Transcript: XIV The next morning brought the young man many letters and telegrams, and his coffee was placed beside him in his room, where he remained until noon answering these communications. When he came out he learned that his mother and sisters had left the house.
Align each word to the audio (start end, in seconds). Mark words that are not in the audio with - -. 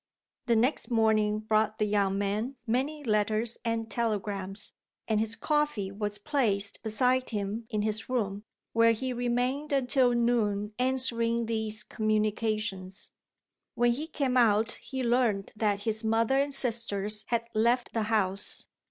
XIV 0.01 0.47
The 0.47 0.55
next 0.55 0.89
morning 0.89 1.39
brought 1.41 1.77
the 1.77 1.85
young 1.85 2.17
man 2.17 2.55
many 2.65 3.03
letters 3.03 3.59
and 3.63 3.87
telegrams, 3.87 4.73
and 5.07 5.19
his 5.19 5.35
coffee 5.35 5.91
was 5.91 6.17
placed 6.17 6.81
beside 6.81 7.29
him 7.29 7.67
in 7.69 7.83
his 7.83 8.09
room, 8.09 8.43
where 8.73 8.93
he 8.93 9.13
remained 9.13 9.71
until 9.71 10.13
noon 10.13 10.71
answering 10.79 11.45
these 11.45 11.83
communications. 11.83 13.11
When 13.75 13.91
he 13.91 14.07
came 14.07 14.37
out 14.37 14.71
he 14.81 15.03
learned 15.03 15.51
that 15.55 15.81
his 15.81 16.03
mother 16.03 16.39
and 16.39 16.51
sisters 16.51 17.23
had 17.27 17.47
left 17.53 17.93
the 17.93 18.01
house. 18.09 18.69